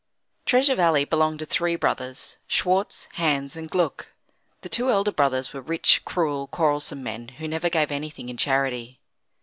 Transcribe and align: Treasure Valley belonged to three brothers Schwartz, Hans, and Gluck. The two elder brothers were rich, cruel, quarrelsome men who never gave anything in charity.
Treasure 0.47 0.73
Valley 0.73 1.05
belonged 1.05 1.37
to 1.37 1.45
three 1.45 1.75
brothers 1.75 2.39
Schwartz, 2.47 3.07
Hans, 3.17 3.55
and 3.55 3.69
Gluck. 3.69 4.07
The 4.61 4.67
two 4.69 4.89
elder 4.89 5.11
brothers 5.11 5.53
were 5.53 5.61
rich, 5.61 6.01
cruel, 6.05 6.47
quarrelsome 6.47 7.03
men 7.03 7.27
who 7.37 7.47
never 7.47 7.69
gave 7.69 7.91
anything 7.91 8.27
in 8.27 8.37
charity. 8.37 8.99